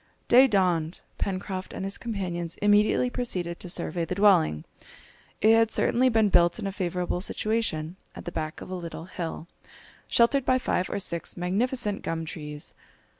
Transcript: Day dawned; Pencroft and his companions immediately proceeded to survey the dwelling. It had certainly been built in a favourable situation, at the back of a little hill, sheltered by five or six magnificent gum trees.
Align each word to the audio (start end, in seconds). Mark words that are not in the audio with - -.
Day 0.27 0.47
dawned; 0.47 1.01
Pencroft 1.19 1.73
and 1.73 1.85
his 1.85 1.99
companions 1.99 2.55
immediately 2.55 3.11
proceeded 3.11 3.59
to 3.59 3.69
survey 3.69 4.03
the 4.03 4.15
dwelling. 4.15 4.65
It 5.41 5.53
had 5.53 5.69
certainly 5.69 6.09
been 6.09 6.29
built 6.29 6.57
in 6.57 6.65
a 6.65 6.71
favourable 6.71 7.21
situation, 7.21 7.97
at 8.15 8.25
the 8.25 8.31
back 8.31 8.61
of 8.61 8.71
a 8.71 8.73
little 8.73 9.05
hill, 9.05 9.47
sheltered 10.07 10.43
by 10.43 10.57
five 10.57 10.89
or 10.89 10.97
six 10.97 11.37
magnificent 11.37 12.01
gum 12.01 12.25
trees. 12.25 12.73